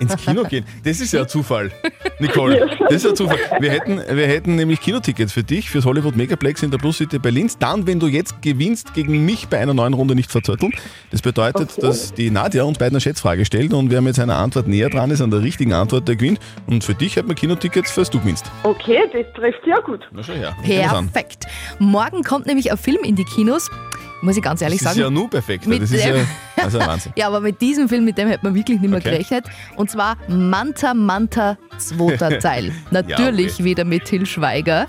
Ins 0.00 0.16
Kino 0.16 0.42
gehen. 0.44 0.64
Das 0.84 1.00
ist 1.00 1.12
ja 1.12 1.20
ein 1.22 1.28
Zufall, 1.28 1.70
Nicole. 2.18 2.68
Das 2.88 3.04
ist 3.04 3.06
ein 3.06 3.16
Zufall. 3.16 3.38
Wir 3.60 3.70
hätten, 3.70 3.98
wir 3.98 4.26
hätten 4.26 4.56
nämlich 4.56 4.80
Kinotickets 4.80 5.32
für 5.32 5.42
dich, 5.42 5.70
fürs 5.70 5.84
Hollywood 5.84 6.16
Megaplex 6.16 6.62
in 6.62 6.70
der 6.70 6.78
Plus 6.78 6.98
City 6.98 7.18
Berlin. 7.18 7.50
Dann, 7.58 7.86
wenn 7.86 8.00
du 8.00 8.06
jetzt 8.06 8.42
gewinnst 8.42 8.94
gegen 8.94 9.24
mich 9.24 9.48
bei 9.48 9.58
einer 9.58 9.74
neuen 9.74 9.94
Runde 9.94 10.14
nicht 10.14 10.30
verzötteln. 10.30 10.72
Das 11.10 11.22
bedeutet, 11.22 11.82
dass 11.82 12.12
die 12.14 12.30
Nadja 12.30 12.64
uns 12.64 12.78
beiden 12.78 12.94
eine 12.96 13.00
Schätzfrage 13.00 13.44
stellt 13.44 13.72
und 13.72 13.90
wer 13.90 14.00
mit 14.00 14.14
seiner 14.14 14.36
Antwort 14.36 14.66
näher 14.68 14.88
dran 14.90 15.10
ist 15.10 15.20
an 15.20 15.30
der 15.30 15.42
richtigen 15.42 15.72
Antwort, 15.72 16.08
der 16.08 16.16
gewinnt. 16.16 16.40
Und 16.70 16.84
für 16.84 16.94
dich 16.94 17.16
hat 17.18 17.26
man 17.26 17.34
Kinotickets, 17.36 17.90
falls 17.90 18.08
du 18.10 18.20
gewinnst. 18.20 18.46
Okay, 18.62 19.00
das 19.12 19.26
trifft 19.34 19.66
ja 19.66 19.80
gut. 19.80 20.00
Na 20.12 20.22
schau 20.22 20.32
her. 20.34 20.54
Perfekt. 20.62 21.46
Morgen 21.78 22.22
kommt 22.22 22.46
nämlich 22.46 22.70
ein 22.70 22.78
Film 22.78 23.02
in 23.02 23.16
die 23.16 23.24
Kinos. 23.24 23.68
Muss 24.22 24.36
ich 24.36 24.42
ganz 24.42 24.60
ehrlich 24.62 24.80
Das 24.80 24.92
ist 24.92 24.98
sagen. 24.98 25.14
ja 25.14 25.20
nur 25.20 25.30
perfekt. 25.30 25.66
Mit 25.66 25.82
Das 25.82 25.90
ist 25.90 26.04
ja 26.04 26.12
dem- 26.12 26.26
also 26.62 26.78
ein 26.78 26.86
Wahnsinn. 26.86 27.12
Ja, 27.16 27.26
aber 27.26 27.40
mit 27.40 27.60
diesem 27.60 27.88
Film, 27.88 28.04
mit 28.04 28.18
dem 28.18 28.28
hätte 28.28 28.44
man 28.44 28.54
wirklich 28.54 28.78
nicht 28.80 28.90
mehr 28.90 29.00
Okay. 29.00 29.10
gerechnet. 29.12 29.46
Und 29.76 29.90
zwar 29.90 30.16
Manta 30.28 30.92
Manta, 30.94 31.56
zweiter 31.78 32.38
Teil. 32.38 32.70
Natürlich 32.90 33.54
okay. 33.54 33.64
wieder 33.64 33.84
mit 33.84 34.04
Till 34.04 34.26
Schweiger. 34.26 34.86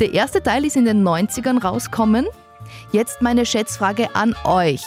Der 0.00 0.12
erste 0.14 0.42
Teil 0.42 0.64
ist 0.64 0.76
in 0.76 0.86
den 0.86 1.06
90ern 1.06 1.62
rauskommen. 1.62 2.26
Jetzt 2.90 3.20
meine 3.22 3.44
Schätzfrage 3.46 4.14
an 4.14 4.34
euch. 4.44 4.82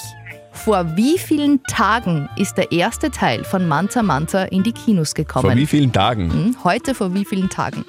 Vor 0.54 0.96
wie 0.96 1.18
vielen 1.18 1.62
Tagen 1.64 2.30
ist 2.38 2.56
der 2.58 2.72
erste 2.72 3.12
Teil 3.12 3.44
von 3.44 3.68
Manta 3.68 4.02
Manta 4.04 4.44
in 4.44 4.64
die 4.64 4.72
Kinos 4.72 5.14
gekommen? 5.14 5.46
Vor 5.50 5.56
wie 5.58 5.66
vielen 5.66 5.92
Tagen? 5.92 6.32
Hm, 6.32 6.56
Heute 6.64 6.96
vor 6.96 7.14
wie 7.14 7.26
vielen 7.26 7.50
Tagen? 7.50 7.84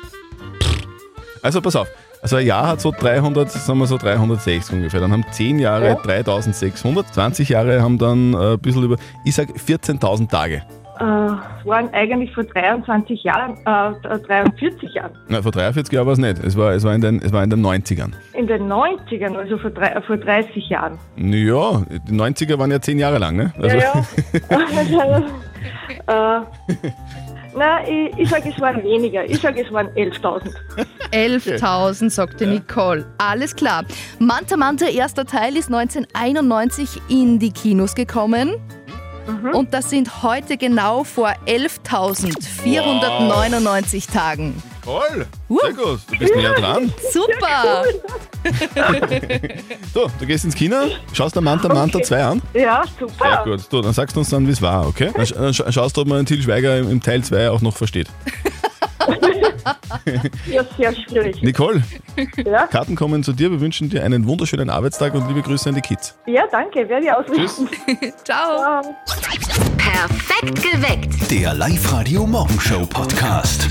Also 1.42 1.60
pass 1.60 1.76
auf. 1.76 1.88
Also 2.22 2.36
ein 2.36 2.46
Jahr 2.46 2.66
hat 2.66 2.80
so 2.80 2.90
300, 2.90 3.50
sagen 3.50 3.78
wir 3.78 3.86
so 3.86 3.98
360 3.98 4.74
ungefähr. 4.76 4.98
Dann 5.00 5.12
haben 5.12 5.24
10 5.30 5.58
Jahre 5.58 5.88
Ja. 5.88 5.94
3600, 5.96 7.12
20 7.12 7.50
Jahre 7.50 7.82
haben 7.82 7.98
dann 7.98 8.32
äh, 8.32 8.52
ein 8.54 8.58
bisschen 8.58 8.82
über, 8.84 8.96
ich 9.26 9.34
sag 9.34 9.50
14.000 9.50 10.30
Tage. 10.30 10.62
Äh, 11.00 11.04
es 11.04 11.66
waren 11.66 11.92
eigentlich 11.92 12.32
vor 12.32 12.44
23 12.44 13.24
Jahren, 13.24 13.56
äh, 13.64 14.18
43 14.18 14.94
Jahren. 14.94 15.10
Na, 15.28 15.42
vor 15.42 15.50
43 15.50 15.92
Jahren 15.92 16.06
war 16.06 16.12
es 16.12 16.18
nicht. 16.18 16.38
Es 16.44 16.56
war, 16.56 16.72
es, 16.72 16.84
war 16.84 16.94
in 16.94 17.00
den, 17.00 17.20
es 17.20 17.32
war 17.32 17.42
in 17.42 17.50
den 17.50 17.64
90ern. 17.64 18.12
In 18.32 18.46
den 18.46 18.68
90ern, 18.70 19.36
also 19.36 19.58
vor, 19.58 19.70
drei, 19.70 20.00
vor 20.02 20.16
30 20.16 20.68
Jahren. 20.68 20.98
Ja, 21.16 21.82
die 22.08 22.12
90er 22.12 22.58
waren 22.58 22.70
ja 22.70 22.80
10 22.80 22.98
Jahre 22.98 23.18
lang, 23.18 23.36
ne? 23.36 23.52
Also, 23.60 23.76
Ja, 23.76 23.92
ja. 24.90 25.26
äh, 26.40 26.44
na, 27.56 27.88
ich, 27.88 28.18
ich 28.18 28.28
sage, 28.28 28.50
es 28.50 28.60
waren 28.60 28.82
weniger. 28.82 29.24
Ich 29.24 29.40
sage, 29.40 29.64
es 29.64 29.72
waren 29.72 29.88
11.000. 29.90 30.52
11.000, 31.12 32.10
sagte 32.10 32.46
Nicole. 32.46 33.06
Alles 33.18 33.54
klar. 33.54 33.84
Manta 34.18 34.56
Manta, 34.56 34.86
erster 34.86 35.24
Teil, 35.24 35.56
ist 35.56 35.72
1991 35.72 37.00
in 37.08 37.38
die 37.38 37.52
Kinos 37.52 37.94
gekommen. 37.94 38.56
Und 39.52 39.72
das 39.72 39.90
sind 39.90 40.22
heute 40.22 40.56
genau 40.56 41.04
vor 41.04 41.32
11.499 41.46 44.10
Tagen. 44.12 44.60
Toll! 44.84 45.26
Sehr 45.48 45.72
gut, 45.72 46.00
du 46.10 46.18
bist 46.18 46.34
näher 46.36 46.52
dran. 46.54 46.92
Super! 47.12 47.84
So, 49.94 50.10
du 50.20 50.26
gehst 50.26 50.44
ins 50.44 50.54
Kino, 50.54 50.76
schaust 51.14 51.34
dir 51.34 51.40
Manta 51.40 51.72
Manta 51.72 52.02
2 52.02 52.22
an. 52.24 52.42
Ja, 52.52 52.82
super. 52.98 53.42
Sehr 53.44 53.56
gut. 53.56 53.64
Du, 53.70 53.80
dann 53.80 53.94
sagst 53.94 54.14
du 54.16 54.20
uns 54.20 54.28
dann, 54.28 54.46
wie 54.46 54.50
es 54.50 54.60
war, 54.60 54.86
okay? 54.86 55.10
Dann, 55.14 55.24
sch- 55.24 55.34
dann 55.34 55.52
sch- 55.52 55.72
schaust 55.72 55.96
du, 55.96 56.02
ob 56.02 56.08
man 56.08 56.26
Til 56.26 56.42
Schweiger 56.42 56.76
im, 56.78 56.90
im 56.90 57.00
Teil 57.02 57.22
2 57.24 57.48
auch 57.50 57.62
noch 57.62 57.74
versteht. 57.76 58.08
Ja, 60.50 60.62
sehr 60.76 60.94
schwierig. 60.94 61.42
Nicole, 61.42 61.82
Ja, 62.44 62.66
Karten 62.66 62.94
kommen 62.96 63.22
zu 63.22 63.32
dir. 63.32 63.50
Wir 63.50 63.60
wünschen 63.60 63.90
dir 63.90 64.02
einen 64.04 64.26
wunderschönen 64.26 64.70
Arbeitstag 64.70 65.14
und 65.14 65.26
liebe 65.28 65.42
Grüße 65.42 65.68
an 65.68 65.74
die 65.74 65.80
Kids. 65.80 66.16
ja 66.26 66.44
danke, 66.50 66.88
werde 66.88 67.06
ich 67.06 67.12
ausrichten. 67.12 67.68
Ciao. 68.24 68.82
Perfekt 69.78 70.62
geweckt. 70.62 71.30
Der 71.30 71.54
Live-Radio 71.54 72.26
Morgenshow 72.26 72.86
Podcast. 72.86 73.68